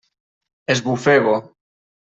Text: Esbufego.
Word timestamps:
Esbufego. 0.71 1.35